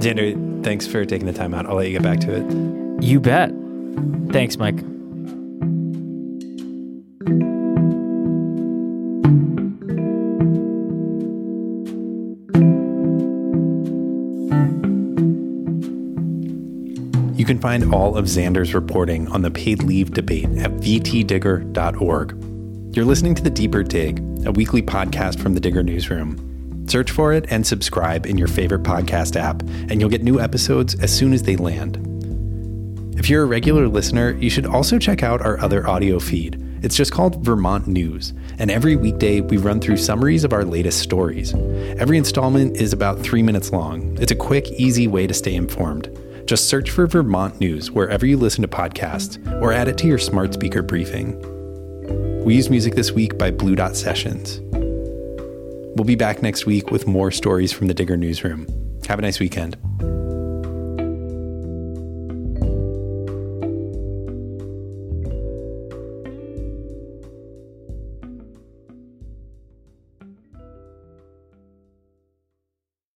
Xander, 0.00 0.64
thanks 0.64 0.86
for 0.86 1.04
taking 1.04 1.26
the 1.26 1.32
time 1.32 1.54
out. 1.54 1.66
I'll 1.66 1.76
let 1.76 1.86
you 1.86 1.92
get 1.92 2.02
back 2.02 2.20
to 2.20 2.34
it. 2.34 3.02
You 3.02 3.20
bet. 3.20 3.52
Thanks, 4.30 4.56
Mike. 4.56 4.78
Can 17.48 17.58
find 17.58 17.94
all 17.94 18.14
of 18.14 18.26
Xander's 18.26 18.74
reporting 18.74 19.26
on 19.28 19.40
the 19.40 19.50
paid 19.50 19.82
leave 19.82 20.10
debate 20.10 20.44
at 20.58 20.70
vtdigger.org. 20.72 22.44
You're 22.94 23.06
listening 23.06 23.34
to 23.36 23.42
The 23.42 23.48
Deeper 23.48 23.82
Dig, 23.82 24.18
a 24.46 24.52
weekly 24.52 24.82
podcast 24.82 25.40
from 25.40 25.54
the 25.54 25.60
Digger 25.60 25.82
Newsroom. 25.82 26.84
Search 26.86 27.10
for 27.10 27.32
it 27.32 27.46
and 27.48 27.66
subscribe 27.66 28.26
in 28.26 28.36
your 28.36 28.48
favorite 28.48 28.82
podcast 28.82 29.34
app, 29.34 29.62
and 29.62 29.98
you'll 29.98 30.10
get 30.10 30.22
new 30.22 30.38
episodes 30.38 30.94
as 30.96 31.10
soon 31.10 31.32
as 31.32 31.42
they 31.42 31.56
land. 31.56 31.96
If 33.18 33.30
you're 33.30 33.44
a 33.44 33.46
regular 33.46 33.88
listener, 33.88 34.32
you 34.32 34.50
should 34.50 34.66
also 34.66 34.98
check 34.98 35.22
out 35.22 35.40
our 35.40 35.58
other 35.58 35.88
audio 35.88 36.18
feed. 36.18 36.62
It's 36.82 36.96
just 36.96 37.12
called 37.12 37.42
Vermont 37.42 37.86
News, 37.86 38.34
and 38.58 38.70
every 38.70 38.94
weekday 38.94 39.40
we 39.40 39.56
run 39.56 39.80
through 39.80 39.96
summaries 39.96 40.44
of 40.44 40.52
our 40.52 40.66
latest 40.66 41.00
stories. 41.00 41.54
Every 41.96 42.18
installment 42.18 42.76
is 42.76 42.92
about 42.92 43.20
three 43.20 43.42
minutes 43.42 43.72
long. 43.72 44.18
It's 44.20 44.32
a 44.32 44.36
quick, 44.36 44.70
easy 44.72 45.08
way 45.08 45.26
to 45.26 45.32
stay 45.32 45.54
informed. 45.54 46.10
Just 46.48 46.70
search 46.70 46.88
for 46.88 47.06
Vermont 47.06 47.60
News 47.60 47.90
wherever 47.90 48.24
you 48.24 48.38
listen 48.38 48.62
to 48.62 48.68
podcasts 48.68 49.36
or 49.60 49.70
add 49.70 49.86
it 49.86 49.98
to 49.98 50.06
your 50.06 50.16
smart 50.16 50.54
speaker 50.54 50.80
briefing. 50.80 51.36
We 52.42 52.54
use 52.54 52.70
music 52.70 52.94
this 52.94 53.12
week 53.12 53.36
by 53.36 53.50
Blue 53.50 53.76
Dot 53.76 53.94
Sessions. 53.94 54.58
We'll 54.72 56.06
be 56.06 56.14
back 56.14 56.40
next 56.40 56.64
week 56.64 56.90
with 56.90 57.06
more 57.06 57.30
stories 57.30 57.70
from 57.70 57.86
the 57.86 57.92
Digger 57.92 58.16
Newsroom. 58.16 58.66
Have 59.08 59.18
a 59.18 59.22
nice 59.22 59.38
weekend. 59.38 59.76